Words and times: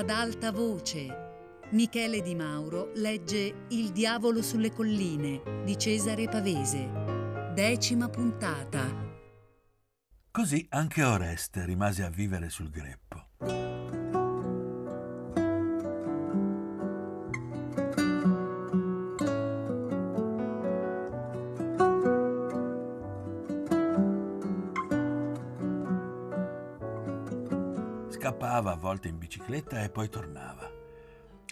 ad 0.00 0.08
alta 0.08 0.50
voce. 0.50 1.28
Michele 1.72 2.22
Di 2.22 2.34
Mauro 2.34 2.90
legge 2.94 3.66
Il 3.68 3.90
diavolo 3.92 4.40
sulle 4.40 4.72
colline 4.72 5.42
di 5.62 5.76
Cesare 5.76 6.26
Pavese. 6.26 7.52
Decima 7.54 8.08
puntata. 8.08 9.08
Così 10.30 10.66
anche 10.70 11.04
Oreste 11.04 11.66
rimase 11.66 12.02
a 12.02 12.08
vivere 12.08 12.48
sul 12.48 12.70
greppo. 12.70 13.79
Scappava 28.20 28.72
a 28.72 28.76
volte 28.76 29.08
in 29.08 29.16
bicicletta 29.16 29.80
e 29.80 29.88
poi 29.88 30.10
tornava. 30.10 30.70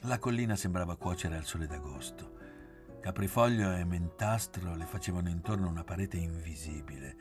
La 0.02 0.18
collina 0.18 0.54
sembrava 0.54 0.98
cuocere 0.98 1.34
al 1.34 1.46
sole 1.46 1.66
d'agosto. 1.66 2.32
Caprifoglio 3.00 3.72
e 3.72 3.86
mentastro 3.86 4.76
le 4.76 4.84
facevano 4.84 5.30
intorno 5.30 5.70
una 5.70 5.82
parete 5.82 6.18
invisibile 6.18 7.16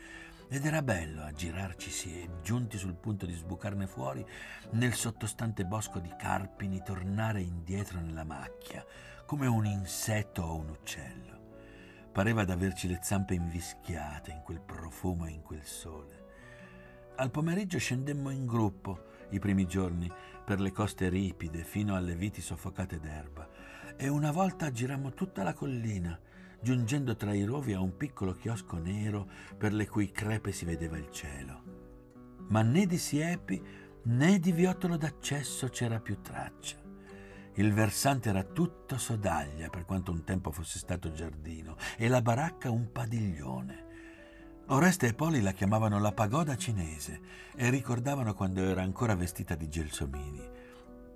ed 0.49 0.65
era 0.65 0.81
bello 0.81 1.23
aggirarcisi 1.23 2.23
e, 2.23 2.29
giunti 2.41 2.77
sul 2.77 2.95
punto 2.95 3.25
di 3.25 3.31
sbucarne 3.35 3.87
fuori, 3.87 4.25
nel 4.71 4.93
sottostante 4.93 5.63
bosco 5.63 5.99
di 5.99 6.13
carpini 6.17 6.83
tornare 6.83 7.39
indietro 7.39 8.01
nella 8.01 8.25
macchia, 8.25 8.85
come 9.25 9.47
un 9.47 9.65
insetto 9.65 10.41
o 10.41 10.57
un 10.57 10.67
uccello. 10.71 11.39
Pareva 12.11 12.43
d'averci 12.43 12.89
le 12.89 12.99
zampe 13.01 13.35
invischiate 13.35 14.29
in 14.29 14.41
quel 14.41 14.59
profumo 14.59 15.25
e 15.25 15.31
in 15.31 15.41
quel 15.41 15.63
sole. 15.63 16.25
Al 17.15 17.31
pomeriggio 17.31 17.79
scendemmo 17.79 18.29
in 18.29 18.45
gruppo, 18.45 19.15
i 19.29 19.39
primi 19.39 19.65
giorni, 19.65 20.11
per 20.45 20.59
le 20.59 20.71
coste 20.71 21.09
ripide 21.09 21.63
fino 21.63 21.95
alle 21.95 22.15
viti 22.15 22.41
soffocate 22.41 22.99
d'erba, 22.99 23.49
e 23.97 24.07
una 24.07 24.31
volta 24.31 24.71
girammo 24.71 25.13
tutta 25.13 25.43
la 25.43 25.53
collina, 25.53 26.19
giungendo 26.61 27.15
tra 27.15 27.33
i 27.33 27.43
rovi 27.43 27.73
a 27.73 27.81
un 27.81 27.97
piccolo 27.97 28.33
chiosco 28.33 28.77
nero 28.77 29.27
per 29.57 29.73
le 29.73 29.87
cui 29.87 30.11
crepe 30.11 30.51
si 30.51 30.65
vedeva 30.65 30.97
il 30.97 31.09
cielo. 31.11 31.63
Ma 32.49 32.61
né 32.61 32.85
di 32.85 32.97
siepi 32.97 33.61
né 34.03 34.39
di 34.39 34.51
viottolo 34.51 34.97
d'accesso 34.97 35.67
c'era 35.67 35.99
più 35.99 36.21
traccia. 36.21 36.77
Il 37.55 37.73
versante 37.73 38.29
era 38.29 38.43
tutto 38.43 38.97
sodaglia, 38.97 39.69
per 39.69 39.83
quanto 39.83 40.11
un 40.11 40.23
tempo 40.23 40.51
fosse 40.51 40.77
stato 40.77 41.11
giardino, 41.11 41.75
e 41.97 42.07
la 42.07 42.21
baracca 42.21 42.69
un 42.69 42.91
padiglione. 42.91 43.85
Oreste 44.69 45.07
e 45.07 45.13
Poli 45.13 45.41
la 45.41 45.53
chiamavano 45.53 45.97
la 45.97 46.11
pagoda 46.11 46.57
cinese 46.57 47.21
e 47.55 47.69
ricordavano 47.69 48.33
quando 48.33 48.61
era 48.61 48.81
ancora 48.81 49.15
vestita 49.15 49.55
di 49.55 49.69
gelsomini. 49.69 50.45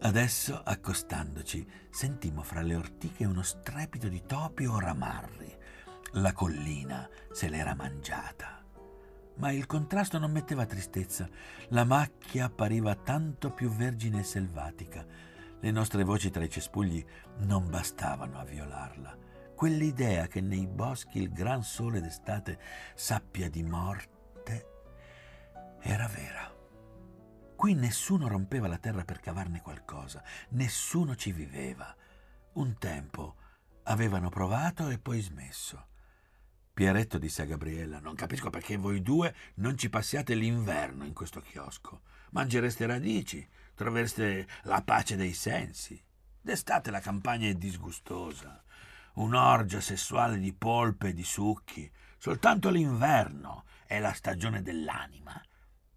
Adesso, 0.03 0.61
accostandoci, 0.63 1.67
sentimmo 1.89 2.43
fra 2.43 2.61
le 2.61 2.75
ortiche 2.75 3.25
uno 3.25 3.41
strepito 3.41 4.07
di 4.07 4.23
topi 4.25 4.65
o 4.65 4.79
ramarri. 4.79 5.53
La 6.13 6.31
collina 6.31 7.09
se 7.29 7.49
l'era 7.49 7.75
mangiata. 7.75 8.63
Ma 9.35 9.51
il 9.51 9.65
contrasto 9.65 10.17
non 10.17 10.31
metteva 10.31 10.65
tristezza. 10.65 11.27
La 11.69 11.83
macchia 11.83 12.45
appariva 12.45 12.95
tanto 12.95 13.51
più 13.51 13.69
vergine 13.69 14.21
e 14.21 14.23
selvatica. 14.23 15.05
Le 15.59 15.71
nostre 15.71 16.05
voci 16.05 16.29
tra 16.29 16.43
i 16.43 16.49
cespugli 16.49 17.03
non 17.39 17.69
bastavano 17.69 18.39
a 18.39 18.45
violarla. 18.45 19.29
Quell'idea 19.61 20.25
che 20.25 20.41
nei 20.41 20.65
boschi 20.65 21.19
il 21.19 21.31
gran 21.31 21.61
sole 21.61 22.01
d'estate 22.01 22.57
sappia 22.95 23.47
di 23.47 23.61
morte 23.61 24.65
era 25.79 26.07
vera. 26.07 26.51
Qui 27.55 27.75
nessuno 27.75 28.27
rompeva 28.27 28.67
la 28.67 28.79
terra 28.79 29.05
per 29.05 29.19
cavarne 29.19 29.61
qualcosa, 29.61 30.23
nessuno 30.53 31.15
ci 31.15 31.31
viveva. 31.31 31.95
Un 32.53 32.75
tempo 32.79 33.35
avevano 33.83 34.29
provato 34.29 34.89
e 34.89 34.97
poi 34.97 35.21
smesso. 35.21 35.89
Pieretto 36.73 37.19
disse 37.19 37.43
a 37.43 37.45
Gabriella: 37.45 37.99
Non 37.99 38.15
capisco 38.15 38.49
perché 38.49 38.77
voi 38.77 39.03
due 39.03 39.31
non 39.57 39.77
ci 39.77 39.89
passiate 39.91 40.33
l'inverno 40.33 41.05
in 41.05 41.13
questo 41.13 41.39
chiosco. 41.39 42.01
Mangereste 42.31 42.87
radici, 42.87 43.47
trovereste 43.75 44.47
la 44.63 44.81
pace 44.81 45.15
dei 45.15 45.33
sensi. 45.33 46.03
D'estate 46.41 46.89
la 46.89 46.99
campagna 46.99 47.47
è 47.47 47.53
disgustosa, 47.53 48.63
un'orgia 49.15 49.81
sessuale 49.81 50.39
di 50.39 50.53
polpe 50.53 51.09
e 51.09 51.13
di 51.13 51.23
succhi. 51.23 51.91
Soltanto 52.17 52.69
l'inverno 52.69 53.65
è 53.85 53.99
la 53.99 54.13
stagione 54.13 54.61
dell'anima. 54.61 55.39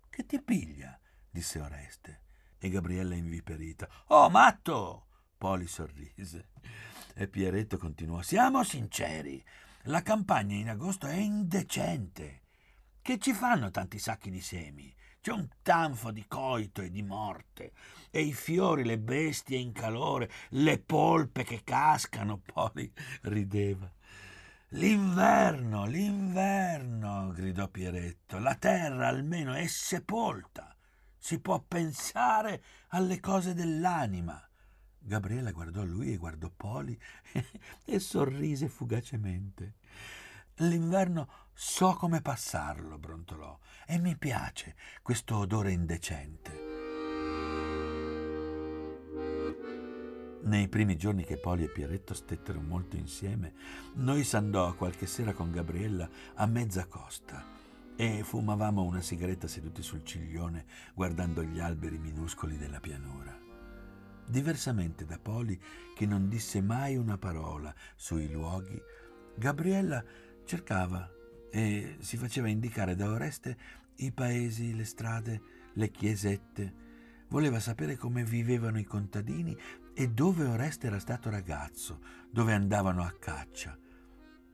Che 0.09 0.27
ti 0.27 0.41
piglia? 0.43 0.99
disse 1.31 1.61
Oreste. 1.61 2.23
E 2.59 2.69
Gabriella 2.69 3.15
inviperita. 3.15 3.89
Oh, 4.07 4.31
matto! 4.31 5.07
Poli 5.37 5.67
sorrise. 5.67 6.49
E 7.15 7.29
Pieretto 7.29 7.77
continuò. 7.77 8.23
Siamo 8.23 8.65
sinceri. 8.65 9.45
La 9.85 10.03
campagna 10.03 10.57
in 10.57 10.71
agosto 10.71 11.07
è 11.07 11.17
indecente. 11.17 12.43
Che 13.03 13.19
ci 13.19 13.35
fanno 13.35 13.71
tanti 13.71 13.99
sacchi 13.99 14.31
di 14.31 14.41
semi? 14.41 14.95
C'è 15.25 15.33
un 15.33 15.49
tanfo 15.62 16.11
di 16.11 16.27
coito 16.29 16.83
e 16.83 16.91
di 16.91 17.01
morte, 17.01 17.73
e 18.11 18.21
i 18.21 18.35
fiori, 18.35 18.85
le 18.85 18.99
bestie 18.99 19.57
in 19.57 19.73
calore, 19.73 20.31
le 20.51 20.79
polpe 20.79 21.45
che 21.45 21.62
cascano. 21.65 22.43
Poli 22.45 22.93
rideva. 23.23 23.91
L'inverno, 24.69 25.87
l'inverno, 25.87 27.33
gridò 27.33 27.69
Pieretto. 27.69 28.39
La 28.39 28.55
terra 28.57 29.09
almeno 29.09 29.55
è 29.55 29.67
sepolta 29.67 30.77
si 31.17 31.41
può 31.41 31.59
pensare 31.59 32.62
alle 32.89 33.19
cose 33.19 33.55
dell'anima. 33.55 34.39
Gabriella 34.99 35.53
guardò 35.53 35.83
lui 35.83 36.12
e 36.12 36.19
guardò 36.19 36.51
Poli 36.55 37.01
e 37.87 37.99
sorrise 37.99 38.69
fugacemente. 38.69 39.77
L'inverno 40.56 41.44
so 41.55 41.95
come 41.95 42.21
passarlo, 42.21 42.99
brontolò, 42.99 43.59
e 43.87 43.99
mi 43.99 44.17
piace 44.17 44.75
questo 45.03 45.37
odore 45.37 45.73
indecente. 45.73 46.73
Nei 50.43 50.69
primi 50.69 50.97
giorni 50.97 51.25
che 51.25 51.39
Poli 51.39 51.65
e 51.65 51.71
Pieretto 51.71 52.13
stettero 52.13 52.61
molto 52.61 52.97
insieme, 52.97 53.55
noi 53.95 54.25
s'andò 54.25 54.75
qualche 54.75 55.07
sera 55.07 55.33
con 55.33 55.51
Gabriella 55.51 56.07
a 56.35 56.45
mezza 56.47 56.87
costa 56.87 57.43
e 57.97 58.23
fumavamo 58.23 58.83
una 58.83 59.01
sigaretta 59.01 59.47
seduti 59.47 59.81
sul 59.83 60.05
ciglione 60.05 60.67
guardando 60.93 61.43
gli 61.43 61.61
alberi 61.61 61.99
minuscoli 61.99 62.59
della 62.59 62.81
pianura. 62.81 63.35
Diversamente 64.27 65.07
da 65.07 65.19
Poli, 65.19 65.59
che 65.95 66.05
non 66.05 66.29
disse 66.29 66.61
mai 66.61 66.97
una 66.97 67.17
parola 67.17 67.75
sui 67.95 68.31
luoghi, 68.31 68.81
Gabriella 69.37 70.05
cercava 70.45 71.11
e 71.55 71.99
si 72.01 72.17
faceva 72.17 72.49
indicare 72.49 72.97
da 72.97 73.09
Oreste 73.09 73.57
i 73.99 74.11
paesi, 74.11 74.75
le 74.75 74.85
strade, 74.85 75.41
le 75.75 75.89
chiesette. 75.93 76.83
Voleva 77.29 77.61
sapere 77.61 77.97
come 77.97 78.25
vivevano 78.25 78.81
i 78.81 78.85
contadini 78.85 79.57
e 79.95 80.11
dove 80.11 80.47
Oreste 80.47 80.89
era 80.89 80.99
stato 80.99 81.31
ragazzo, 81.31 82.01
dove 82.29 82.53
andavano 82.55 83.05
a 83.05 83.15
caccia. 83.17 83.79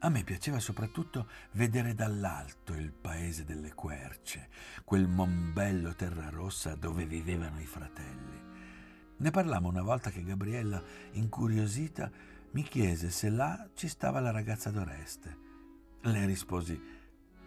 A 0.00 0.08
me 0.10 0.24
piaceva 0.24 0.58
soprattutto 0.58 1.26
vedere 1.52 1.94
dall'alto 1.94 2.74
il 2.74 2.92
paese 2.92 3.44
delle 3.44 3.72
querce, 3.72 4.50
quel 4.84 5.08
mombello 5.08 5.94
terra 5.94 6.28
rossa 6.28 6.74
dove 6.74 7.06
vivevano 7.06 7.60
i 7.60 7.66
fratelli. 7.66 8.42
Ne 9.16 9.30
parlammo 9.30 9.68
una 9.68 9.82
volta 9.82 10.10
che 10.10 10.22
Gabriella, 10.22 10.82
incuriosita, 11.12 12.10
mi 12.50 12.62
chiese 12.62 13.08
se 13.08 13.30
là 13.30 13.70
ci 13.72 13.88
stava 13.88 14.20
la 14.20 14.32
ragazza 14.32 14.70
d'Oreste. 14.70 15.48
Le 16.02 16.26
risposi 16.26 16.80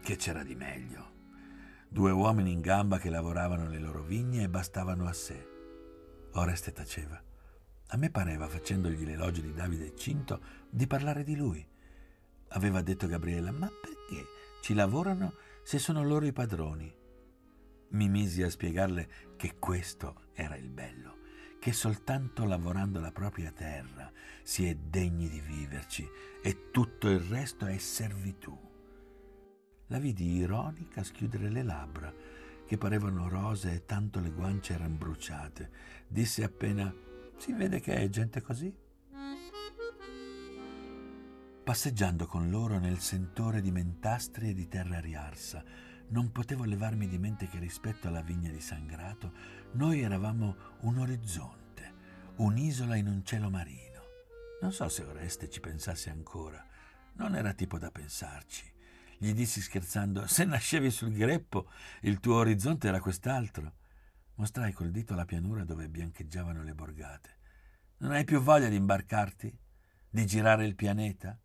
che 0.02 0.16
c'era 0.16 0.44
di 0.44 0.55
meglio. 0.55 1.11
Due 1.90 2.11
uomini 2.11 2.52
in 2.52 2.61
gamba 2.61 3.00
che 3.00 3.09
lavoravano 3.09 3.67
le 3.67 3.79
loro 3.79 4.03
vigne 4.03 4.44
e 4.44 4.50
bastavano 4.50 5.08
a 5.08 5.14
sé. 5.14 5.47
Oreste 6.34 6.72
taceva. 6.72 7.22
A 7.88 7.97
me 7.97 8.09
pareva, 8.09 8.47
facendogli 8.47 9.05
l'elogio 9.05 9.41
di 9.41 9.53
Davide 9.53 9.96
Cinto, 9.96 10.41
di 10.70 10.88
parlare 10.88 11.23
di 11.23 11.35
lui 11.35 11.67
aveva 12.53 12.82
detto 12.82 13.08
Gabriella, 13.08 13.52
ma 13.52 13.67
perché 13.67 14.26
ci 14.61 14.73
lavorano 14.73 15.34
se 15.64 15.79
sono 15.79 16.03
loro 16.03 16.26
i 16.26 16.34
padroni? 16.34 16.94
Mi 17.90 18.09
misi 18.09 18.41
a 18.41 18.49
spiegarle 18.49 19.09
che 19.35 19.58
questo 19.59 20.29
era 20.34 20.56
il 20.56 20.70
bello, 20.70 21.17
che 21.63 21.71
soltanto 21.71 22.43
lavorando 22.43 22.99
la 22.99 23.13
propria 23.13 23.49
terra 23.49 24.11
si 24.43 24.67
è 24.67 24.75
degni 24.75 25.29
di 25.29 25.39
viverci 25.39 26.05
e 26.41 26.71
tutto 26.71 27.07
il 27.07 27.21
resto 27.21 27.67
è 27.67 27.77
servitù. 27.77 28.53
La 29.87 29.97
vidi 29.97 30.25
ironica 30.35 31.03
schiudere 31.03 31.49
le 31.49 31.63
labbra, 31.63 32.13
che 32.65 32.77
parevano 32.77 33.29
rose 33.29 33.71
e 33.71 33.85
tanto 33.85 34.19
le 34.19 34.31
guance 34.31 34.73
erano 34.73 34.95
bruciate. 34.95 35.71
Disse 36.05 36.43
appena: 36.43 36.93
Si 37.37 37.53
vede 37.53 37.79
che 37.79 37.95
è 37.95 38.09
gente 38.09 38.41
così? 38.41 38.75
Passeggiando 41.63 42.25
con 42.25 42.49
loro 42.49 42.77
nel 42.77 42.99
sentore 42.99 43.61
di 43.61 43.71
mentastri 43.71 44.49
e 44.49 44.53
di 44.53 44.67
terra 44.67 44.99
riarsa, 44.99 45.63
non 46.13 46.31
potevo 46.31 46.63
levarmi 46.63 47.07
di 47.07 47.17
mente 47.17 47.47
che 47.47 47.57
rispetto 47.57 48.07
alla 48.07 48.21
vigna 48.21 48.51
di 48.51 48.61
Sangrato 48.61 49.33
noi 49.73 50.01
eravamo 50.01 50.55
un 50.81 50.99
orizzonte, 50.99 51.93
un'isola 52.35 52.95
in 52.95 53.07
un 53.07 53.25
cielo 53.25 53.49
marino. 53.49 54.01
Non 54.61 54.71
so 54.71 54.89
se 54.89 55.03
Oreste 55.03 55.49
ci 55.49 55.59
pensasse 55.59 56.11
ancora. 56.11 56.63
Non 57.13 57.35
era 57.35 57.53
tipo 57.53 57.79
da 57.79 57.89
pensarci. 57.89 58.71
Gli 59.17 59.33
dissi 59.33 59.59
scherzando: 59.59 60.27
Se 60.27 60.45
nascevi 60.45 60.91
sul 60.91 61.13
greppo, 61.13 61.67
il 62.01 62.19
tuo 62.19 62.35
orizzonte 62.35 62.87
era 62.87 62.99
quest'altro. 62.99 63.73
Mostrai 64.35 64.71
col 64.71 64.91
dito 64.91 65.15
la 65.15 65.25
pianura 65.25 65.63
dove 65.63 65.89
biancheggiavano 65.89 66.61
le 66.61 66.75
borgate. 66.75 67.37
Non 67.97 68.11
hai 68.11 68.23
più 68.23 68.39
voglia 68.39 68.69
di 68.69 68.75
imbarcarti? 68.75 69.51
Di 70.09 70.25
girare 70.27 70.65
il 70.65 70.75
pianeta? 70.75 71.39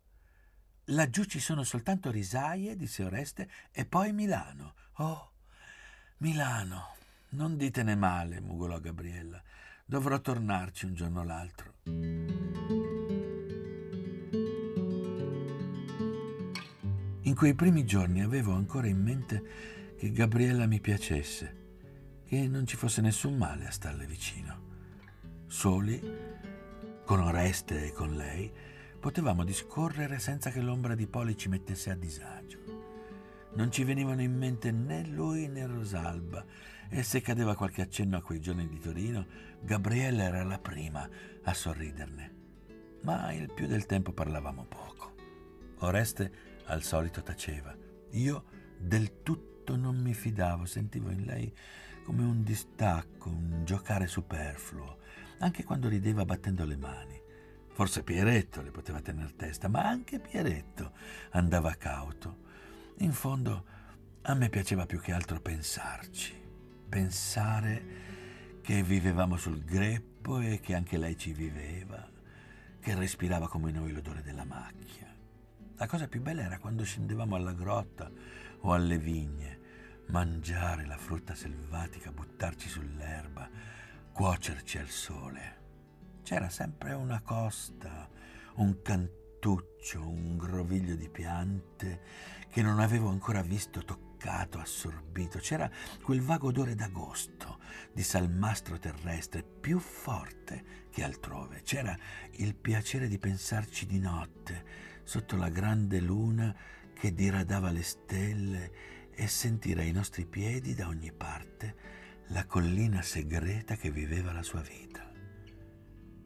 Laggiù 0.91 1.25
ci 1.25 1.39
sono 1.39 1.63
soltanto 1.63 2.09
risaie, 2.09 2.75
disse 2.75 3.03
Oreste, 3.03 3.47
e 3.71 3.85
poi 3.85 4.11
Milano. 4.11 4.73
Oh, 4.93 5.31
Milano. 6.17 6.95
Non 7.31 7.57
ditene 7.57 7.95
male, 7.95 8.39
mugolò 8.39 8.79
Gabriella. 8.79 9.39
Dovrò 9.85 10.19
tornarci 10.19 10.85
un 10.85 10.95
giorno 10.95 11.19
o 11.19 11.23
l'altro. 11.23 11.73
In 17.21 17.35
quei 17.35 17.53
primi 17.53 17.85
giorni 17.85 18.23
avevo 18.23 18.53
ancora 18.53 18.87
in 18.87 18.99
mente 18.99 19.93
che 19.95 20.11
Gabriella 20.11 20.65
mi 20.65 20.79
piacesse, 20.79 22.21
che 22.25 22.47
non 22.47 22.65
ci 22.65 22.77
fosse 22.77 23.01
nessun 23.01 23.37
male 23.37 23.67
a 23.67 23.71
starle 23.71 24.07
vicino. 24.07 24.67
Soli, 25.45 26.01
con 27.05 27.19
Oreste 27.19 27.85
e 27.85 27.91
con 27.91 28.15
lei, 28.15 28.51
potevamo 28.99 29.43
discorrere 29.43 30.19
senza 30.19 30.49
che 30.49 30.61
l'ombra 30.61 30.93
di 30.93 31.07
Poli 31.07 31.37
ci 31.37 31.47
mettesse 31.47 31.89
a 31.89 31.95
disagio. 31.95 32.57
Non 33.53 33.71
ci 33.71 33.83
venivano 33.83 34.21
in 34.21 34.35
mente 34.35 34.71
né 34.71 35.05
lui 35.05 35.47
né 35.47 35.65
Rosalba 35.65 36.45
e 36.89 37.01
se 37.03 37.21
cadeva 37.21 37.55
qualche 37.55 37.81
accenno 37.81 38.17
a 38.17 38.21
quei 38.21 38.39
giorni 38.39 38.67
di 38.67 38.79
Torino, 38.79 39.25
Gabriella 39.61 40.23
era 40.23 40.43
la 40.43 40.59
prima 40.59 41.07
a 41.43 41.53
sorriderne. 41.53 42.35
Ma 43.03 43.31
il 43.31 43.51
più 43.51 43.67
del 43.67 43.85
tempo 43.85 44.11
parlavamo 44.11 44.65
poco. 44.65 45.13
Oreste 45.79 46.31
al 46.65 46.83
solito 46.83 47.23
taceva. 47.23 47.75
Io 48.11 48.43
del 48.77 49.21
tutto 49.23 49.75
non 49.75 49.97
mi 49.97 50.13
fidavo, 50.13 50.65
sentivo 50.65 51.09
in 51.09 51.23
lei 51.23 51.53
come 52.03 52.23
un 52.23 52.43
distacco, 52.43 53.29
un 53.29 53.61
giocare 53.63 54.07
superfluo, 54.07 54.97
anche 55.39 55.63
quando 55.63 55.87
rideva 55.87 56.25
battendo 56.25 56.65
le 56.65 56.75
mani. 56.75 57.18
Forse 57.79 58.03
Pieretto 58.03 58.61
le 58.61 58.71
poteva 58.71 58.99
tener 58.99 59.31
testa, 59.31 59.69
ma 59.69 59.87
anche 59.87 60.19
Pieretto 60.19 60.91
andava 61.29 61.75
cauto. 61.75 62.39
In 62.97 63.13
fondo 63.13 63.63
a 64.23 64.33
me 64.33 64.49
piaceva 64.49 64.85
più 64.85 64.99
che 64.99 65.13
altro 65.13 65.39
pensarci, 65.39 66.37
pensare 66.89 68.59
che 68.61 68.83
vivevamo 68.83 69.37
sul 69.37 69.63
greppo 69.63 70.41
e 70.41 70.59
che 70.59 70.75
anche 70.75 70.97
lei 70.97 71.17
ci 71.17 71.31
viveva, 71.31 72.05
che 72.81 72.95
respirava 72.95 73.47
come 73.47 73.71
noi 73.71 73.93
l'odore 73.93 74.23
della 74.23 74.43
macchia. 74.43 75.15
La 75.77 75.87
cosa 75.87 76.09
più 76.09 76.21
bella 76.21 76.41
era 76.41 76.59
quando 76.59 76.83
scendevamo 76.83 77.37
alla 77.37 77.53
grotta 77.53 78.11
o 78.59 78.73
alle 78.73 78.97
vigne, 78.97 79.59
mangiare 80.07 80.85
la 80.85 80.97
frutta 80.97 81.33
selvatica, 81.33 82.11
buttarci 82.11 82.67
sull'erba, 82.67 83.49
cuocerci 84.11 84.77
al 84.79 84.89
sole. 84.89 85.58
C'era 86.29 86.49
sempre 86.51 86.93
una 86.93 87.21
costa, 87.21 88.07
un 88.57 88.83
cantuccio, 88.83 90.07
un 90.07 90.37
groviglio 90.37 90.93
di 90.93 91.09
piante 91.09 92.01
che 92.51 92.61
non 92.61 92.77
avevo 92.79 93.09
ancora 93.09 93.41
visto, 93.41 93.83
toccato, 93.83 94.59
assorbito. 94.59 95.39
C'era 95.39 95.67
quel 96.03 96.21
vago 96.21 96.49
odore 96.49 96.75
d'agosto, 96.75 97.57
di 97.91 98.03
salmastro 98.03 98.77
terrestre, 98.77 99.41
più 99.41 99.79
forte 99.79 100.87
che 100.91 101.03
altrove. 101.03 101.63
C'era 101.63 101.97
il 102.33 102.53
piacere 102.53 103.07
di 103.07 103.17
pensarci 103.17 103.87
di 103.87 103.97
notte, 103.97 104.65
sotto 105.01 105.35
la 105.35 105.49
grande 105.49 105.99
luna 105.99 106.55
che 106.93 107.11
diradava 107.11 107.71
le 107.71 107.81
stelle 107.81 108.71
e 109.09 109.25
sentire 109.25 109.81
ai 109.81 109.91
nostri 109.91 110.27
piedi 110.27 110.75
da 110.75 110.89
ogni 110.89 111.11
parte 111.11 111.75
la 112.27 112.45
collina 112.45 113.01
segreta 113.01 113.75
che 113.75 113.89
viveva 113.89 114.31
la 114.31 114.43
sua 114.43 114.61
vita. 114.61 115.08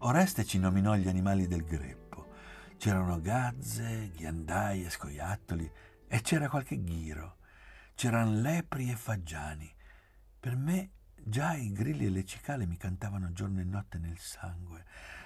Oreste 0.05 0.43
ci 0.43 0.59
nominò 0.59 0.95
gli 0.95 1.07
animali 1.07 1.47
del 1.47 1.63
greppo. 1.63 2.27
C'erano 2.77 3.21
gazze, 3.21 4.11
ghiandai 4.13 4.83
e 4.83 4.89
scoiattoli 4.89 5.71
e 6.09 6.19
c'era 6.19 6.49
qualche 6.49 6.83
ghiro. 6.83 7.37
C'erano 7.95 8.41
lepri 8.41 8.91
e 8.91 8.97
faggiani. 8.97 9.73
Per 10.41 10.57
me 10.57 10.91
già 11.15 11.53
i 11.53 11.71
grilli 11.71 12.05
e 12.05 12.09
le 12.09 12.25
cicale 12.25 12.65
mi 12.65 12.75
cantavano 12.75 13.31
giorno 13.31 13.61
e 13.61 13.63
notte 13.63 13.97
nel 13.97 14.17
sangue, 14.17 14.83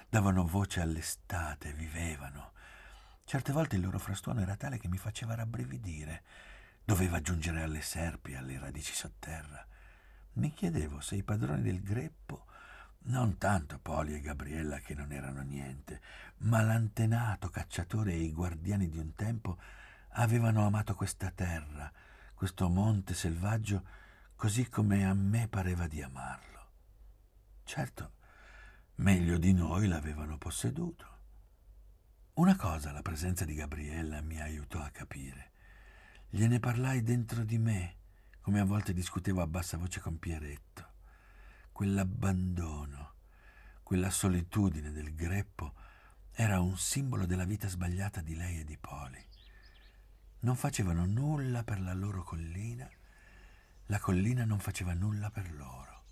davano 0.08 0.46
voce 0.46 0.80
all'estate, 0.80 1.72
vivevano. 1.72 2.52
Certe 3.24 3.52
volte 3.52 3.74
il 3.74 3.82
loro 3.82 3.98
frastuono 3.98 4.42
era 4.42 4.54
tale 4.54 4.78
che 4.78 4.86
mi 4.86 4.98
faceva 4.98 5.34
rabbrividire. 5.34 6.22
Doveva 6.84 7.20
giungere 7.20 7.62
alle 7.62 7.82
serpi, 7.82 8.36
alle 8.36 8.60
radici 8.60 8.94
sotterra. 8.94 9.66
Mi 10.34 10.52
chiedevo 10.52 11.00
se 11.00 11.16
i 11.16 11.24
padroni 11.24 11.62
del 11.62 11.82
greppo, 11.82 12.46
non 13.04 13.38
tanto 13.38 13.78
Poli 13.78 14.14
e 14.14 14.20
Gabriella 14.20 14.80
che 14.80 14.94
non 14.94 15.12
erano 15.12 15.42
niente, 15.42 16.00
ma 16.38 16.60
l'antenato 16.62 17.48
cacciatore 17.48 18.12
e 18.12 18.20
i 18.20 18.32
guardiani 18.32 18.88
di 18.88 18.98
un 18.98 19.14
tempo 19.14 19.58
avevano 20.10 20.66
amato 20.66 20.94
questa 20.94 21.30
terra, 21.30 21.90
questo 22.34 22.68
monte 22.68 23.14
selvaggio, 23.14 23.84
così 24.36 24.68
come 24.68 25.06
a 25.06 25.14
me 25.14 25.48
pareva 25.48 25.86
di 25.86 26.02
amarlo. 26.02 26.70
Certo, 27.64 28.12
meglio 28.96 29.38
di 29.38 29.52
noi 29.52 29.88
l'avevano 29.88 30.38
posseduto. 30.38 31.16
Una 32.34 32.56
cosa 32.56 32.92
la 32.92 33.02
presenza 33.02 33.44
di 33.44 33.54
Gabriella 33.54 34.20
mi 34.22 34.40
aiutò 34.40 34.80
a 34.80 34.90
capire. 34.90 35.50
Gliene 36.28 36.60
parlai 36.60 37.02
dentro 37.02 37.42
di 37.42 37.58
me, 37.58 37.96
come 38.40 38.60
a 38.60 38.64
volte 38.64 38.92
discutevo 38.92 39.42
a 39.42 39.46
bassa 39.46 39.76
voce 39.76 40.00
con 40.00 40.18
Pieretto. 40.18 40.87
Quell'abbandono, 41.78 43.12
quella 43.84 44.10
solitudine 44.10 44.90
del 44.90 45.14
greppo 45.14 45.74
era 46.32 46.58
un 46.58 46.76
simbolo 46.76 47.24
della 47.24 47.44
vita 47.44 47.68
sbagliata 47.68 48.20
di 48.20 48.34
lei 48.34 48.58
e 48.58 48.64
di 48.64 48.76
Poli. 48.76 49.24
Non 50.40 50.56
facevano 50.56 51.06
nulla 51.06 51.62
per 51.62 51.80
la 51.80 51.94
loro 51.94 52.24
collina, 52.24 52.90
la 53.86 54.00
collina 54.00 54.44
non 54.44 54.58
faceva 54.58 54.92
nulla 54.92 55.30
per 55.30 55.52
loro. 55.52 56.02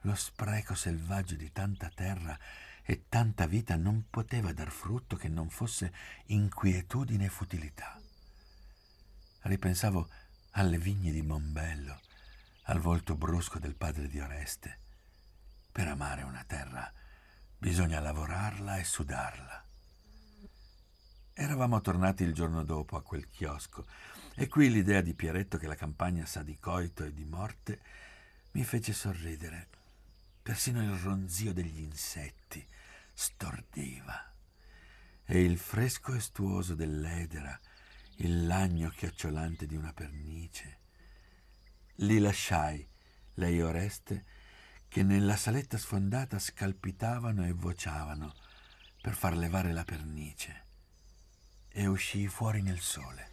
Lo 0.00 0.14
spreco 0.14 0.74
selvaggio 0.74 1.36
di 1.36 1.50
tanta 1.50 1.88
terra 1.88 2.38
e 2.82 3.04
tanta 3.08 3.46
vita 3.46 3.76
non 3.76 4.08
poteva 4.10 4.52
dar 4.52 4.68
frutto 4.68 5.16
che 5.16 5.28
non 5.28 5.48
fosse 5.48 5.90
inquietudine 6.26 7.24
e 7.24 7.30
futilità. 7.30 7.98
Ripensavo 9.40 10.06
alle 10.50 10.76
vigne 10.76 11.12
di 11.12 11.22
Mombello, 11.22 11.98
al 12.64 12.78
volto 12.78 13.14
brusco 13.14 13.58
del 13.58 13.74
padre 13.74 14.08
di 14.08 14.20
Oreste. 14.20 14.78
Per 15.70 15.86
amare 15.86 16.22
una 16.22 16.44
terra 16.46 16.90
bisogna 17.58 18.00
lavorarla 18.00 18.76
e 18.76 18.84
sudarla. 18.84 19.64
Eravamo 21.34 21.80
tornati 21.80 22.22
il 22.22 22.32
giorno 22.32 22.62
dopo 22.64 22.96
a 22.96 23.02
quel 23.02 23.28
chiosco 23.28 23.84
e 24.34 24.48
qui 24.48 24.70
l'idea 24.70 25.00
di 25.00 25.14
Pieretto 25.14 25.58
che 25.58 25.66
la 25.66 25.74
campagna 25.74 26.24
sa 26.26 26.42
di 26.42 26.58
coito 26.58 27.04
e 27.04 27.12
di 27.12 27.24
morte 27.24 27.80
mi 28.52 28.64
fece 28.64 28.92
sorridere. 28.92 29.68
Persino 30.42 30.82
il 30.82 30.96
ronzio 30.98 31.52
degli 31.52 31.80
insetti 31.80 32.66
stordiva 33.12 34.32
e 35.24 35.42
il 35.42 35.58
fresco 35.58 36.14
estuoso 36.14 36.74
dell'edera, 36.74 37.58
il 38.18 38.46
lagno 38.46 38.90
chiocciolante 38.90 39.66
di 39.66 39.74
una 39.74 39.92
pernice. 39.92 40.83
Li 41.98 42.18
lasciai, 42.18 42.86
lei 43.34 43.60
Oreste, 43.62 44.24
che 44.88 45.02
nella 45.02 45.36
saletta 45.36 45.78
sfondata 45.78 46.38
scalpitavano 46.38 47.46
e 47.46 47.52
vociavano 47.52 48.34
per 49.00 49.14
far 49.14 49.36
levare 49.36 49.72
la 49.72 49.84
pernice 49.84 50.66
e 51.68 51.86
uscii 51.86 52.26
fuori 52.26 52.62
nel 52.62 52.80
sole. 52.80 53.30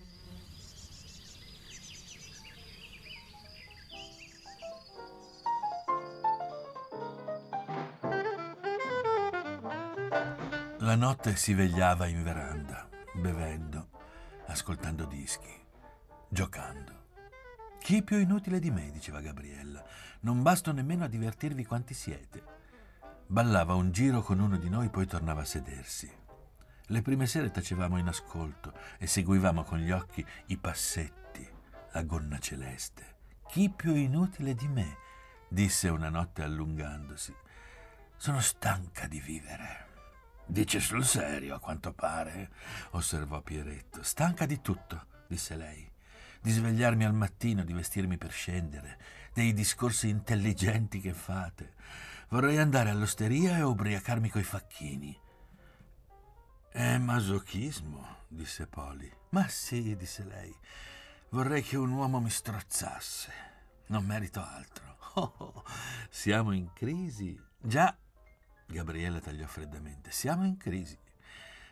La 10.79 10.95
notte 10.95 11.35
si 11.35 11.53
vegliava 11.53 12.07
in 12.07 12.23
veranda, 12.23 12.89
bevendo, 13.13 13.89
ascoltando 14.47 15.05
dischi, 15.05 15.53
giocando. 16.27 17.00
Chi 17.81 18.03
più 18.03 18.19
inutile 18.19 18.59
di 18.59 18.69
me, 18.69 18.91
diceva 18.91 19.21
Gabriella. 19.21 19.83
Non 20.21 20.43
basto 20.43 20.71
nemmeno 20.71 21.03
a 21.03 21.07
divertirvi 21.07 21.65
quanti 21.65 21.95
siete. 21.95 22.43
Ballava 23.25 23.73
un 23.73 23.91
giro 23.91 24.21
con 24.21 24.39
uno 24.39 24.57
di 24.57 24.69
noi, 24.69 24.89
poi 24.89 25.07
tornava 25.07 25.41
a 25.41 25.45
sedersi. 25.45 26.09
Le 26.85 27.01
prime 27.01 27.25
sere 27.25 27.49
tacevamo 27.49 27.97
in 27.97 28.07
ascolto 28.07 28.71
e 28.99 29.07
seguivamo 29.07 29.63
con 29.63 29.79
gli 29.79 29.89
occhi 29.89 30.23
i 30.47 30.57
passetti, 30.57 31.45
la 31.93 32.03
gonna 32.03 32.37
celeste. 32.37 33.15
Chi 33.47 33.69
più 33.71 33.95
inutile 33.95 34.53
di 34.53 34.67
me, 34.67 34.97
disse 35.49 35.89
una 35.89 36.09
notte 36.09 36.43
allungandosi. 36.43 37.35
Sono 38.15 38.41
stanca 38.41 39.07
di 39.07 39.19
vivere. 39.19 39.87
Dice 40.45 40.79
sul 40.79 41.03
serio, 41.03 41.55
a 41.55 41.59
quanto 41.59 41.93
pare, 41.93 42.51
osservò 42.91 43.41
Pieretto. 43.41 44.03
Stanca 44.03 44.45
di 44.45 44.61
tutto, 44.61 45.07
disse 45.27 45.55
lei. 45.55 45.90
Di 46.41 46.51
svegliarmi 46.51 47.05
al 47.05 47.13
mattino, 47.13 47.63
di 47.63 47.73
vestirmi 47.73 48.17
per 48.17 48.31
scendere, 48.31 48.97
dei 49.33 49.53
discorsi 49.53 50.09
intelligenti 50.09 50.99
che 50.99 51.13
fate. 51.13 51.73
Vorrei 52.29 52.57
andare 52.57 52.89
all'osteria 52.89 53.57
e 53.57 53.61
ubriacarmi 53.61 54.29
coi 54.29 54.43
facchini. 54.43 55.15
È 56.71 56.97
masochismo, 56.97 58.23
disse 58.27 58.65
Poli. 58.65 59.11
Ma 59.29 59.47
sì, 59.49 59.95
disse 59.95 60.23
lei. 60.23 60.55
Vorrei 61.29 61.61
che 61.61 61.77
un 61.77 61.91
uomo 61.91 62.19
mi 62.19 62.29
strozzasse. 62.29 63.31
Non 63.87 64.05
merito 64.05 64.41
altro. 64.43 64.89
Oh, 65.13 65.33
oh, 65.39 65.63
siamo 66.09 66.53
in 66.53 66.71
crisi. 66.71 67.37
Già, 67.59 67.93
Gabriele 68.65 69.19
tagliò 69.19 69.45
freddamente. 69.45 70.09
Siamo 70.09 70.45
in 70.45 70.55
crisi. 70.55 70.97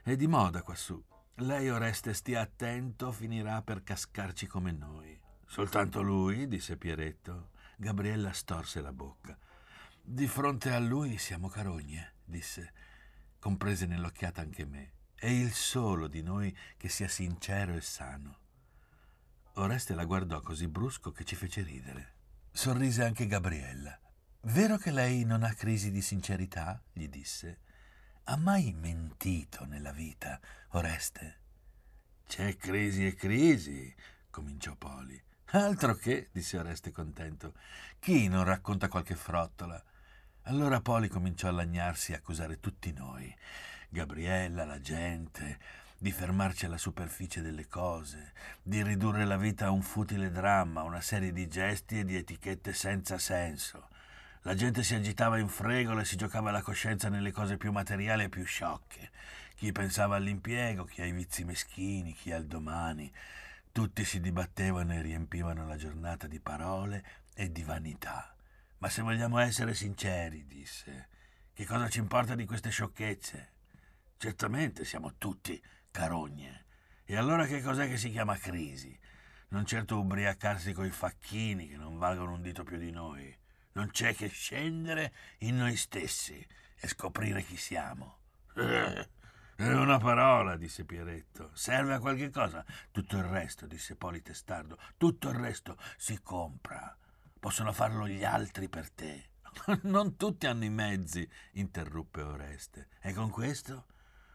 È 0.03 0.13
di 0.17 0.27
moda 0.27 0.61
quassù. 0.61 1.01
Lei, 1.41 1.69
Oreste, 1.69 2.13
stia 2.13 2.41
attento, 2.41 3.13
finirà 3.13 3.61
per 3.61 3.81
cascarci 3.81 4.45
come 4.45 4.73
noi. 4.73 5.17
Soltanto 5.45 6.01
lui, 6.01 6.49
disse 6.49 6.75
Pieretto. 6.75 7.51
Gabriella 7.77 8.33
storse 8.33 8.81
la 8.81 8.91
bocca. 8.91 9.37
Di 10.01 10.27
fronte 10.27 10.73
a 10.73 10.79
lui 10.79 11.17
siamo 11.17 11.47
carogne, 11.47 12.15
disse. 12.25 12.73
Comprese 13.39 13.85
nell'occhiata 13.85 14.41
anche 14.41 14.65
me. 14.65 14.91
È 15.15 15.27
il 15.27 15.53
solo 15.53 16.07
di 16.07 16.21
noi 16.21 16.55
che 16.75 16.89
sia 16.89 17.07
sincero 17.07 17.73
e 17.73 17.81
sano. 17.81 18.37
Oreste 19.53 19.95
la 19.95 20.03
guardò 20.03 20.41
così 20.41 20.67
brusco 20.67 21.13
che 21.13 21.23
ci 21.23 21.37
fece 21.37 21.61
ridere. 21.61 22.15
Sorrise 22.51 23.05
anche 23.05 23.27
Gabriella. 23.27 23.97
Vero 24.41 24.75
che 24.75 24.91
lei 24.91 25.23
non 25.23 25.43
ha 25.43 25.53
crisi 25.53 25.89
di 25.89 26.01
sincerità? 26.01 26.83
gli 26.91 27.07
disse. 27.07 27.61
Ha 28.31 28.37
mai 28.37 28.75
mentito 28.79 29.65
nella 29.65 29.91
vita, 29.91 30.39
Oreste? 30.73 31.37
C'è 32.27 32.55
crisi 32.57 33.07
e 33.07 33.15
crisi, 33.15 33.91
cominciò 34.29 34.75
Poli. 34.75 35.19
Altro 35.45 35.95
che, 35.95 36.29
disse 36.31 36.59
Oreste 36.59 36.91
contento. 36.91 37.55
Chi 37.97 38.27
non 38.27 38.43
racconta 38.43 38.87
qualche 38.87 39.15
frottola? 39.15 39.83
Allora 40.43 40.79
Poli 40.79 41.07
cominciò 41.07 41.47
a 41.47 41.53
lagnarsi 41.53 42.11
e 42.11 42.17
accusare 42.17 42.59
tutti 42.59 42.93
noi. 42.93 43.35
Gabriella, 43.89 44.63
la 44.63 44.79
gente, 44.79 45.57
di 45.97 46.11
fermarci 46.11 46.65
alla 46.65 46.77
superficie 46.77 47.41
delle 47.41 47.65
cose, 47.65 48.33
di 48.61 48.83
ridurre 48.83 49.25
la 49.25 49.37
vita 49.37 49.65
a 49.65 49.71
un 49.71 49.81
futile 49.81 50.29
dramma, 50.29 50.83
una 50.83 51.01
serie 51.01 51.33
di 51.33 51.47
gesti 51.47 51.97
e 51.97 52.05
di 52.05 52.15
etichette 52.15 52.73
senza 52.73 53.17
senso. 53.17 53.88
La 54.43 54.55
gente 54.55 54.83
si 54.83 54.95
agitava 54.95 55.37
in 55.37 55.49
fregolo 55.49 55.99
e 55.99 56.05
si 56.05 56.15
giocava 56.15 56.49
la 56.49 56.61
coscienza 56.61 57.09
nelle 57.09 57.33
cose 57.33 57.57
più 57.57 57.73
materiali 57.73 58.23
e 58.23 58.29
più 58.29 58.45
sciocche. 58.45 59.11
Chi 59.55 59.73
pensava 59.73 60.15
all'impiego, 60.15 60.85
chi 60.85 61.01
ai 61.01 61.11
vizi 61.11 61.43
meschini, 61.43 62.13
chi 62.13 62.31
al 62.31 62.45
domani. 62.45 63.11
Tutti 63.73 64.05
si 64.05 64.21
dibattevano 64.21 64.93
e 64.93 65.01
riempivano 65.01 65.67
la 65.67 65.75
giornata 65.75 66.25
di 66.25 66.39
parole 66.39 67.03
e 67.35 67.51
di 67.51 67.63
vanità. 67.63 68.33
Ma 68.77 68.87
se 68.87 69.01
vogliamo 69.01 69.39
essere 69.39 69.73
sinceri, 69.73 70.45
disse, 70.47 71.09
che 71.53 71.65
cosa 71.65 71.89
ci 71.89 71.99
importa 71.99 72.33
di 72.33 72.45
queste 72.45 72.69
sciocchezze? 72.69 73.51
Certamente 74.17 74.85
siamo 74.85 75.15
tutti 75.17 75.61
carogne. 75.91 76.63
E 77.03 77.17
allora 77.17 77.45
che 77.45 77.61
cos'è 77.61 77.89
che 77.89 77.97
si 77.97 78.09
chiama 78.09 78.37
crisi? 78.37 78.97
Non 79.49 79.65
certo 79.65 79.99
ubriacarsi 79.99 80.71
coi 80.71 80.91
facchini 80.91 81.67
che 81.67 81.75
non 81.75 81.97
valgono 81.97 82.35
un 82.35 82.41
dito 82.41 82.63
più 82.63 82.77
di 82.77 82.91
noi. 82.91 83.35
Non 83.73 83.91
c'è 83.91 84.15
che 84.15 84.27
scendere 84.27 85.13
in 85.39 85.57
noi 85.57 85.75
stessi 85.75 86.45
e 86.79 86.87
scoprire 86.87 87.43
chi 87.43 87.57
siamo. 87.57 88.17
Una 89.59 89.97
parola, 89.99 90.55
disse 90.55 90.85
Pieretto. 90.85 91.51
Serve 91.53 91.93
a 91.93 91.99
qualche 91.99 92.29
cosa? 92.29 92.63
Tutto 92.91 93.17
il 93.17 93.23
resto, 93.23 93.67
disse 93.67 93.95
Poli 93.95 94.21
Testardo, 94.21 94.77
tutto 94.97 95.29
il 95.29 95.35
resto 95.35 95.77
si 95.97 96.21
compra. 96.21 96.97
Possono 97.37 97.73
farlo 97.73 98.07
gli 98.07 98.23
altri 98.23 98.69
per 98.69 98.89
te. 98.89 99.29
Non 99.83 100.15
tutti 100.15 100.47
hanno 100.47 100.63
i 100.63 100.69
mezzi, 100.69 101.29
interruppe 101.53 102.21
Oreste. 102.21 102.87
E 103.01 103.13
con 103.13 103.29
questo? 103.29 103.85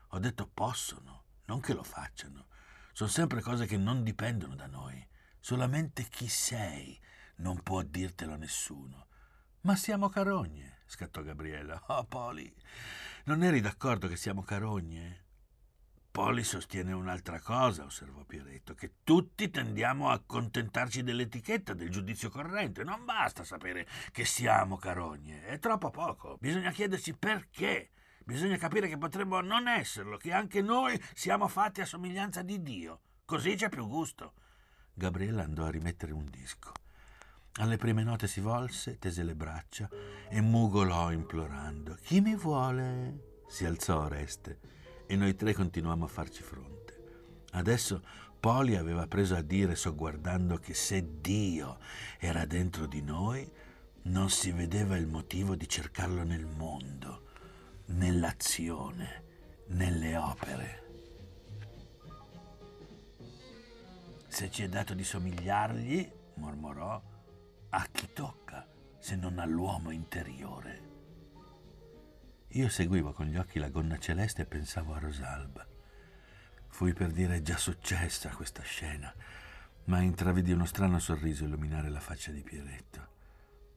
Ho 0.09 0.19
detto 0.19 0.47
possono, 0.53 1.25
non 1.47 1.61
che 1.61 1.73
lo 1.73 1.83
facciano. 1.83 2.47
Sono 2.93 3.11
sempre 3.11 3.41
cose 3.41 3.67
che 3.67 3.77
non 3.77 4.05
dipendono 4.05 4.55
da 4.55 4.67
noi. 4.67 5.05
Solamente 5.41 6.05
chi 6.05 6.29
sei 6.29 7.01
non 7.37 7.63
può 7.63 7.83
dirtelo 7.83 8.37
nessuno. 8.37 9.07
Ma 9.65 9.77
siamo 9.77 10.11
carogne, 10.11 10.81
scattò 10.85 11.23
Gabriella. 11.23 11.83
Oh, 11.87 12.05
Poli, 12.05 12.55
non 13.25 13.43
eri 13.43 13.63
d'accordo 13.63 14.09
che 14.09 14.17
siamo 14.17 14.43
carogne? 14.43 15.23
Poli 16.11 16.45
sostiene 16.45 16.93
un'altra 16.93 17.41
cosa, 17.41 17.85
osservò 17.85 18.25
Pieretto, 18.25 18.75
che 18.75 18.97
tutti 19.03 19.49
tendiamo 19.49 20.11
a 20.11 20.13
accontentarci 20.13 21.03
dell'etichetta, 21.03 21.73
del 21.73 21.89
giudizio 21.89 22.29
corrente. 22.29 22.85
Non 22.85 23.07
basta 23.07 23.43
sapere 23.43 23.87
che 24.13 24.27
siamo 24.27 24.77
carogne, 24.77 25.47
è 25.47 25.59
troppo 25.59 25.89
poco. 25.89 26.37
Bisogna 26.39 26.71
chiedersi 26.71 27.17
perché. 27.17 27.89
Bisogna 28.23 28.59
capire 28.59 28.87
che 28.87 28.99
potremmo 28.99 29.41
non 29.41 29.67
esserlo, 29.67 30.19
che 30.19 30.35
anche 30.35 30.61
noi 30.61 31.03
siamo 31.15 31.49
fatti 31.49 31.81
a 31.81 31.87
somiglianza 31.87 32.43
di 32.43 32.63
Dio. 32.63 33.01
Così 33.25 33.55
c'è 33.55 33.71
più 33.71 33.89
gusto. 33.89 34.35
Gabriella 34.93 35.43
andò 35.43 35.65
a 35.65 35.71
rimettere 35.71 36.13
un 36.13 36.29
disco. 36.29 36.84
Alle 37.59 37.77
prime 37.77 38.03
note 38.03 38.27
si 38.27 38.41
volse, 38.41 38.99
tese 38.99 39.23
le 39.23 39.37
braccia 39.37 39.89
e 40.29 40.41
mugolò 40.41 41.13
implorando. 41.13 41.97
Chi 42.03 42.21
mi 42.21 42.35
vuole? 42.35 43.43
Si 43.47 43.65
alzò 43.65 44.01
Oreste 44.01 44.59
e 45.07 45.15
noi 45.15 45.37
tre 45.37 45.55
continuammo 45.55 46.07
a 46.07 46.09
farci 46.09 46.43
fronte. 46.43 47.43
Adesso 47.53 48.03
Poli 48.41 48.75
aveva 48.75 49.07
preso 49.07 49.37
a 49.37 49.41
dire, 49.41 49.77
sogguardando, 49.77 50.59
che 50.59 50.75
se 50.75 51.21
Dio 51.21 51.79
era 52.19 52.45
dentro 52.45 52.87
di 52.87 53.03
noi, 53.03 53.49
non 54.03 54.31
si 54.31 54.51
vedeva 54.51 54.97
il 54.97 55.07
motivo 55.07 55.55
di 55.55 55.69
cercarlo 55.69 56.25
nel 56.25 56.47
mondo, 56.47 57.31
nell'azione, 57.87 59.23
nelle 59.69 60.17
opere. 60.17 60.83
Se 64.27 64.51
ci 64.51 64.65
è 64.65 64.69
dato 64.69 64.93
di 64.93 65.05
somigliargli, 65.05 66.13
mormorò, 66.35 67.01
a 67.77 67.89
chi 67.91 68.13
tocca 68.13 68.65
se 69.01 69.17
non 69.17 69.41
all'uomo 69.41 69.91
interiore? 69.91 70.93
Io 72.51 72.69
seguivo 72.69 73.13
con 73.13 73.27
gli 73.27 73.37
occhi 73.37 73.59
la 73.59 73.69
gonna 73.69 73.99
celeste 73.99 74.43
e 74.43 74.47
pensavo 74.47 74.95
a 74.95 75.01
Rosalba. 75.01 75.67
Fui 76.69 76.93
per 76.93 77.11
dire 77.11 77.43
già 77.43 77.57
successa 77.57 78.31
questa 78.31 78.63
scena, 78.63 79.13
ma 79.87 80.01
intravidi 80.01 80.53
uno 80.53 80.67
strano 80.67 81.01
sorriso 81.01 81.45
illuminare 81.45 81.89
la 81.89 81.99
faccia 81.99 82.31
di 82.31 82.43
Pieretto. 82.43 83.09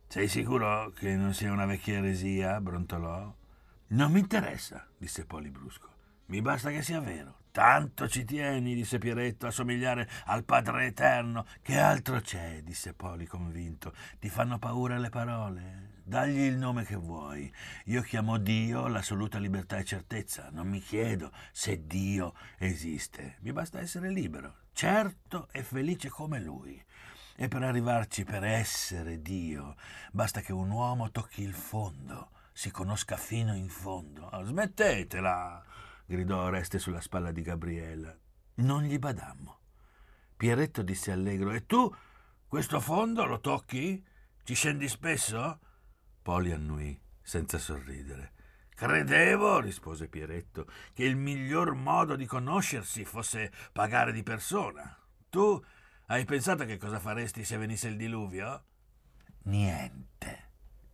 Sei 0.07 0.27
sicuro 0.27 0.91
che 0.91 1.15
non 1.15 1.33
sia 1.33 1.51
una 1.51 1.65
vecchia 1.65 1.97
eresia? 1.97 2.61
brontolò. 2.61 3.35
Non 3.87 4.11
mi 4.11 4.19
interessa, 4.19 4.87
disse 4.95 5.25
Poli 5.25 5.49
brusco. 5.49 5.89
Mi 6.27 6.41
basta 6.41 6.69
che 6.69 6.83
sia 6.83 6.99
vero. 6.99 7.45
Tanto 7.57 8.07
ci 8.07 8.23
tieni, 8.23 8.75
disse 8.75 8.99
Pieretto, 8.99 9.47
a 9.47 9.51
somigliare 9.51 10.07
al 10.25 10.43
Padre 10.43 10.85
Eterno. 10.85 11.47
Che 11.63 11.79
altro 11.79 12.19
c'è? 12.19 12.61
disse 12.61 12.93
Poli 12.93 13.25
convinto. 13.25 13.95
Ti 14.19 14.29
fanno 14.29 14.59
paura 14.59 14.99
le 14.99 15.09
parole? 15.09 16.01
Dagli 16.03 16.41
il 16.41 16.55
nome 16.55 16.85
che 16.85 16.95
vuoi. 16.95 17.51
Io 17.85 18.03
chiamo 18.03 18.37
Dio 18.37 18.85
l'assoluta 18.85 19.39
libertà 19.39 19.77
e 19.77 19.85
certezza. 19.85 20.49
Non 20.51 20.67
mi 20.67 20.79
chiedo 20.79 21.31
se 21.51 21.87
Dio 21.87 22.35
esiste. 22.59 23.37
Mi 23.39 23.51
basta 23.51 23.79
essere 23.79 24.11
libero, 24.11 24.57
certo 24.71 25.47
e 25.51 25.63
felice 25.63 26.09
come 26.09 26.39
Lui. 26.39 26.79
E 27.35 27.47
per 27.47 27.63
arrivarci, 27.63 28.23
per 28.23 28.43
essere 28.43 29.19
Dio, 29.19 29.77
basta 30.11 30.41
che 30.41 30.53
un 30.53 30.69
uomo 30.69 31.09
tocchi 31.09 31.41
il 31.41 31.55
fondo, 31.55 32.29
si 32.53 32.69
conosca 32.69 33.17
fino 33.17 33.55
in 33.55 33.67
fondo. 33.67 34.29
smettetela! 34.43 35.65
Gridò 36.07 36.43
Oreste 36.43 36.79
sulla 36.79 37.01
spalla 37.01 37.31
di 37.31 37.41
Gabriella. 37.41 38.17
Non 38.55 38.83
gli 38.83 38.97
badammo. 38.97 39.59
Pieretto 40.35 40.81
disse 40.81 41.11
allegro: 41.11 41.51
E 41.51 41.65
tu 41.65 41.93
questo 42.47 42.79
fondo 42.79 43.25
lo 43.25 43.39
tocchi? 43.39 44.03
Ci 44.43 44.53
scendi 44.53 44.87
spesso? 44.87 45.59
Poli 46.21 46.51
annui, 46.51 46.99
senza 47.21 47.57
sorridere. 47.57 48.33
Credevo, 48.73 49.59
rispose 49.59 50.07
Pieretto, 50.07 50.67
che 50.93 51.03
il 51.03 51.17
miglior 51.17 51.73
modo 51.73 52.15
di 52.15 52.25
conoscersi 52.25 53.03
fosse 53.03 53.51
pagare 53.73 54.13
di 54.13 54.23
persona. 54.23 54.97
Tu 55.29 55.61
hai 56.07 56.23
pensato 56.25 56.63
che 56.65 56.77
cosa 56.77 56.99
faresti 56.99 57.43
se 57.43 57.57
venisse 57.57 57.89
il 57.89 57.97
diluvio? 57.97 58.63
Niente, 59.43 60.51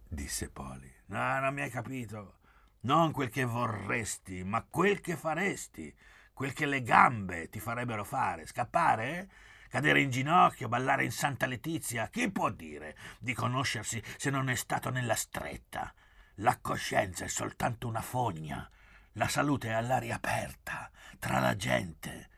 disse 0.07 0.49
Poli. 0.49 0.91
No, 1.07 1.39
non 1.39 1.53
mi 1.53 1.61
hai 1.61 1.69
capito 1.69 2.39
non 2.83 3.11
quel 3.11 3.29
che 3.29 3.43
vorresti, 3.43 4.43
ma 4.43 4.65
quel 4.67 5.01
che 5.01 5.15
faresti, 5.15 5.93
quel 6.33 6.53
che 6.53 6.65
le 6.65 6.81
gambe 6.81 7.49
ti 7.49 7.59
farebbero 7.59 8.03
fare. 8.03 8.45
Scappare? 8.45 9.29
Cadere 9.69 10.01
in 10.01 10.09
ginocchio, 10.09 10.67
ballare 10.67 11.03
in 11.03 11.11
Santa 11.11 11.45
Letizia? 11.45 12.07
Chi 12.07 12.31
può 12.31 12.49
dire 12.49 12.95
di 13.19 13.33
conoscersi 13.33 14.01
se 14.17 14.29
non 14.29 14.49
è 14.49 14.55
stato 14.55 14.89
nella 14.89 15.15
stretta? 15.15 15.93
La 16.37 16.57
coscienza 16.59 17.25
è 17.25 17.27
soltanto 17.27 17.87
una 17.87 18.01
fogna. 18.01 18.69
La 19.13 19.27
salute 19.27 19.69
è 19.69 19.73
all'aria 19.73 20.15
aperta, 20.15 20.89
tra 21.19 21.39
la 21.39 21.55
gente. 21.55 22.29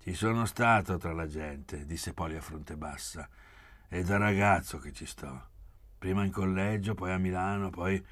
Ci 0.00 0.14
sono 0.14 0.46
stato 0.46 0.96
tra 0.96 1.12
la 1.12 1.26
gente, 1.26 1.84
disse 1.84 2.14
Poli 2.14 2.36
a 2.36 2.40
fronte 2.40 2.76
bassa. 2.76 3.28
È 3.86 4.02
da 4.02 4.16
ragazzo 4.16 4.78
che 4.78 4.92
ci 4.92 5.06
sto. 5.06 5.48
Prima 5.98 6.24
in 6.24 6.30
collegio, 6.30 6.94
poi 6.94 7.12
a 7.12 7.18
Milano, 7.18 7.70
poi 7.70 8.04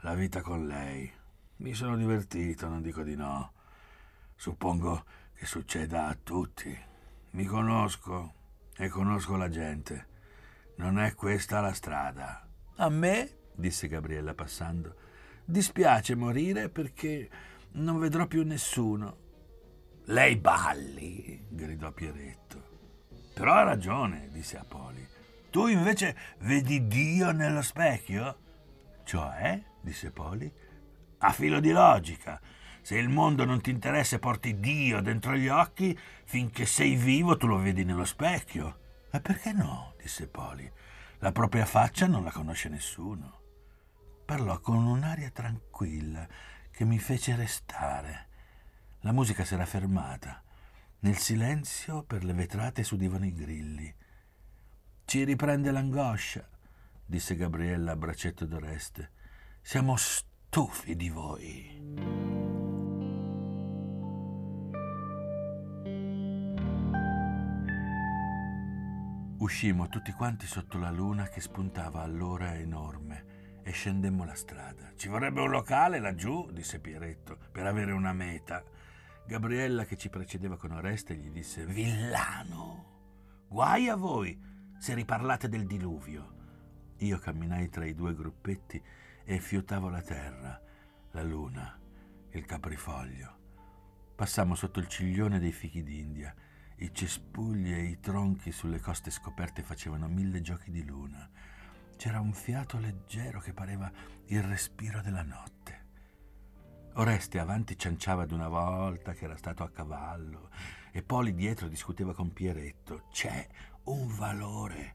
la 0.00 0.14
vita 0.14 0.40
con 0.42 0.66
lei. 0.66 1.10
Mi 1.56 1.74
sono 1.74 1.96
divertito, 1.96 2.68
non 2.68 2.82
dico 2.82 3.02
di 3.02 3.16
no. 3.16 3.52
Suppongo 4.34 5.04
che 5.34 5.46
succeda 5.46 6.06
a 6.06 6.18
tutti. 6.22 6.76
Mi 7.30 7.44
conosco 7.44 8.34
e 8.76 8.88
conosco 8.88 9.36
la 9.36 9.48
gente. 9.48 10.06
Non 10.76 10.98
è 10.98 11.14
questa 11.14 11.60
la 11.60 11.72
strada. 11.72 12.46
A 12.76 12.88
me, 12.90 13.30
disse 13.54 13.88
Gabriella 13.88 14.34
passando, 14.34 14.94
dispiace 15.44 16.14
morire 16.14 16.68
perché 16.68 17.30
non 17.72 17.98
vedrò 17.98 18.26
più 18.26 18.44
nessuno. 18.44 19.24
Lei 20.04 20.36
balli, 20.36 21.46
gridò 21.48 21.90
Pieretto. 21.90 22.74
Però 23.34 23.52
ha 23.52 23.62
ragione, 23.62 24.28
disse 24.30 24.58
Apoli. 24.58 25.06
Tu 25.50 25.66
invece 25.68 26.16
vedi 26.40 26.86
Dio 26.86 27.32
nello 27.32 27.62
specchio? 27.62 28.38
Cioè, 29.04 29.62
disse 29.86 30.10
Poli, 30.10 30.52
a 31.18 31.32
filo 31.32 31.60
di 31.60 31.70
logica. 31.70 32.40
Se 32.82 32.98
il 32.98 33.08
mondo 33.08 33.44
non 33.44 33.60
ti 33.60 33.70
interessa 33.70 34.18
porti 34.18 34.58
Dio 34.58 35.00
dentro 35.00 35.36
gli 35.36 35.48
occhi, 35.48 35.96
finché 36.24 36.66
sei 36.66 36.96
vivo 36.96 37.36
tu 37.36 37.46
lo 37.46 37.58
vedi 37.58 37.84
nello 37.84 38.04
specchio. 38.04 38.80
Ma 39.12 39.20
perché 39.20 39.52
no? 39.52 39.94
disse 40.00 40.26
Poli. 40.26 40.70
La 41.20 41.32
propria 41.32 41.64
faccia 41.64 42.06
non 42.06 42.24
la 42.24 42.32
conosce 42.32 42.68
nessuno. 42.68 43.44
Parlò 44.24 44.58
con 44.60 44.84
un'aria 44.84 45.30
tranquilla 45.30 46.26
che 46.70 46.84
mi 46.84 46.98
fece 46.98 47.36
restare. 47.36 48.26
La 49.00 49.12
musica 49.12 49.44
s'era 49.44 49.66
fermata. 49.66 50.42
Nel 51.00 51.16
silenzio 51.16 52.02
per 52.02 52.24
le 52.24 52.32
vetrate 52.32 52.82
s'udivano 52.82 53.24
i 53.24 53.32
grilli. 53.32 53.94
Ci 55.04 55.22
riprende 55.22 55.70
l'angoscia, 55.70 56.48
disse 57.04 57.36
Gabriella 57.36 57.92
a 57.92 57.96
braccetto 57.96 58.46
d'Oreste. 58.46 59.14
Siamo 59.68 59.96
stufi 59.96 60.94
di 60.94 61.08
voi. 61.08 61.66
Uscimmo 69.38 69.88
tutti 69.88 70.12
quanti 70.12 70.46
sotto 70.46 70.78
la 70.78 70.92
luna 70.92 71.24
che 71.24 71.40
spuntava 71.40 72.02
allora 72.02 72.54
enorme 72.54 73.60
e 73.64 73.72
scendemmo 73.72 74.24
la 74.24 74.36
strada. 74.36 74.92
Ci 74.94 75.08
vorrebbe 75.08 75.40
un 75.40 75.50
locale 75.50 75.98
laggiù, 75.98 76.48
disse 76.52 76.78
Pieretto, 76.78 77.36
per 77.50 77.66
avere 77.66 77.90
una 77.90 78.12
meta. 78.12 78.62
Gabriella, 79.26 79.84
che 79.84 79.96
ci 79.96 80.08
precedeva 80.08 80.56
con 80.56 80.70
Oreste, 80.70 81.16
gli 81.16 81.30
disse: 81.30 81.66
Villano! 81.66 83.48
Guai 83.48 83.88
a 83.88 83.96
voi 83.96 84.40
se 84.78 84.94
riparlate 84.94 85.48
del 85.48 85.66
diluvio. 85.66 86.34
Io 86.98 87.18
camminai 87.18 87.68
tra 87.68 87.84
i 87.84 87.96
due 87.96 88.14
gruppetti 88.14 88.80
e 89.26 89.38
fiutavo 89.38 89.90
la 89.90 90.00
terra, 90.00 90.58
la 91.10 91.22
luna, 91.22 91.78
il 92.30 92.46
caprifoglio. 92.46 93.34
Passammo 94.14 94.54
sotto 94.54 94.80
il 94.80 94.88
ciglione 94.88 95.38
dei 95.38 95.52
fichi 95.52 95.82
d'India 95.82 96.34
i 96.78 96.92
cespugli 96.92 97.72
e 97.72 97.84
i 97.84 98.00
tronchi 98.00 98.52
sulle 98.52 98.80
coste 98.80 99.10
scoperte 99.10 99.62
facevano 99.62 100.08
mille 100.08 100.42
giochi 100.42 100.70
di 100.70 100.84
luna. 100.84 101.26
C'era 101.96 102.20
un 102.20 102.34
fiato 102.34 102.78
leggero 102.78 103.40
che 103.40 103.54
pareva 103.54 103.90
il 104.26 104.42
respiro 104.42 105.00
della 105.00 105.22
notte. 105.22 105.84
Oreste 106.96 107.38
avanti 107.38 107.78
cianciava 107.78 108.26
d'una 108.26 108.48
volta 108.48 109.14
che 109.14 109.24
era 109.24 109.38
stato 109.38 109.62
a 109.62 109.70
cavallo 109.70 110.50
e 110.92 111.02
Poli 111.02 111.34
dietro 111.34 111.68
discuteva 111.68 112.12
con 112.12 112.34
Pieretto. 112.34 113.06
C'è 113.10 113.48
un 113.84 114.14
valore 114.14 114.94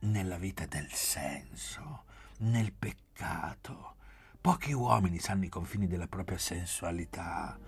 nella 0.00 0.38
vita 0.38 0.64
del 0.66 0.90
senso, 0.92 2.04
nel 2.38 2.72
peccato. 3.16 3.94
Pochi 4.40 4.72
uomini 4.72 5.18
sanno 5.18 5.44
i 5.44 5.48
confini 5.48 5.86
della 5.86 6.06
propria 6.06 6.38
sensualità, 6.38 7.58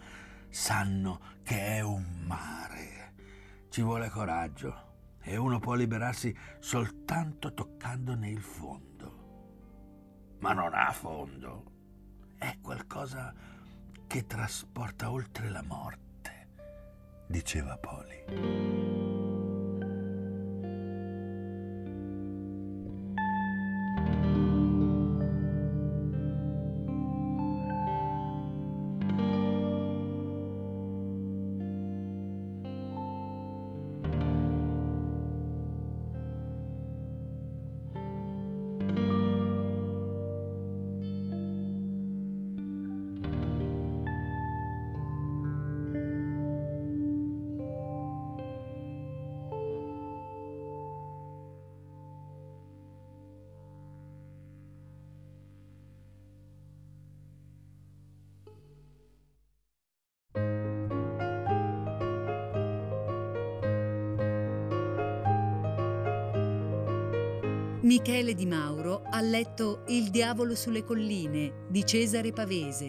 sanno 0.48 1.20
che 1.42 1.76
è 1.76 1.80
un 1.80 2.22
mare 2.26 2.98
ci 3.70 3.82
vuole 3.82 4.08
coraggio 4.08 4.86
e 5.20 5.36
uno 5.36 5.58
può 5.58 5.74
liberarsi 5.74 6.34
soltanto 6.58 7.52
toccandone 7.52 8.30
il 8.30 8.40
fondo. 8.40 10.36
Ma 10.40 10.52
non 10.52 10.72
ha 10.72 10.90
fondo. 10.92 11.64
È 12.38 12.56
qualcosa 12.62 13.34
che 14.06 14.26
trasporta 14.26 15.10
oltre 15.10 15.50
la 15.50 15.62
morte, 15.62 16.48
diceva 17.26 17.76
Poli. 17.76 18.97
Michele 67.88 68.34
Di 68.34 68.44
Mauro 68.44 69.00
ha 69.02 69.22
letto 69.22 69.84
Il 69.86 70.10
diavolo 70.10 70.54
sulle 70.54 70.84
colline 70.84 71.64
di 71.70 71.86
Cesare 71.86 72.32
Pavese, 72.32 72.86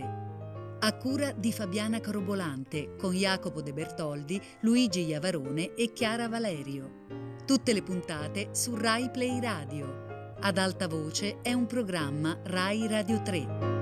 a 0.78 0.98
cura 0.98 1.32
di 1.32 1.54
Fabiana 1.54 2.02
Carobolante 2.02 2.98
con 2.98 3.14
Jacopo 3.14 3.62
De 3.62 3.72
Bertoldi, 3.72 4.42
Luigi 4.60 5.06
Iavarone 5.06 5.74
e 5.74 5.94
Chiara 5.94 6.28
Valerio. 6.28 7.06
Tutte 7.46 7.72
le 7.72 7.82
puntate 7.82 8.50
su 8.52 8.76
Rai 8.76 9.10
Play 9.10 9.40
Radio. 9.40 10.36
Ad 10.38 10.58
alta 10.58 10.90
voce 10.90 11.40
è 11.42 11.54
un 11.54 11.66
programma 11.66 12.38
Rai 12.44 12.86
Radio 12.86 13.22
3. 13.22 13.79